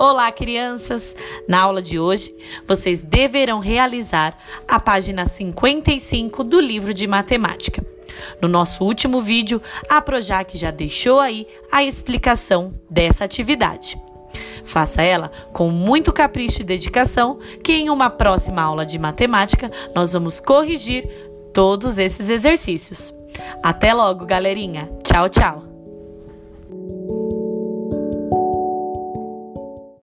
Olá, 0.00 0.30
crianças! 0.30 1.16
Na 1.48 1.60
aula 1.60 1.82
de 1.82 1.98
hoje, 1.98 2.32
vocês 2.64 3.02
deverão 3.02 3.58
realizar 3.58 4.38
a 4.68 4.78
página 4.78 5.24
55 5.24 6.44
do 6.44 6.60
livro 6.60 6.94
de 6.94 7.04
matemática. 7.08 7.84
No 8.40 8.46
nosso 8.46 8.84
último 8.84 9.20
vídeo, 9.20 9.60
a 9.90 10.00
Projac 10.00 10.56
já 10.56 10.70
deixou 10.70 11.18
aí 11.18 11.48
a 11.72 11.82
explicação 11.82 12.74
dessa 12.88 13.24
atividade. 13.24 14.00
Faça 14.64 15.02
ela 15.02 15.32
com 15.52 15.68
muito 15.68 16.12
capricho 16.12 16.60
e 16.60 16.64
dedicação, 16.64 17.40
que 17.64 17.72
em 17.72 17.90
uma 17.90 18.08
próxima 18.08 18.62
aula 18.62 18.86
de 18.86 19.00
matemática 19.00 19.68
nós 19.96 20.12
vamos 20.12 20.38
corrigir 20.38 21.08
todos 21.52 21.98
esses 21.98 22.30
exercícios. 22.30 23.12
Até 23.64 23.92
logo, 23.92 24.24
galerinha! 24.24 24.88
Tchau, 25.02 25.28
tchau! 25.28 25.67